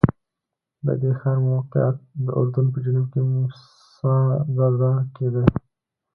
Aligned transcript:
د 0.85 0.87
دې 1.01 1.11
ښار 1.19 1.37
موقعیت 1.47 1.97
د 2.25 2.27
اردن 2.39 2.65
په 2.73 2.77
جنوب 2.83 3.07
کې 3.13 3.21
موسی 3.29 4.19
دره 4.55 4.91
کې 5.13 5.27
دی. 5.33 5.45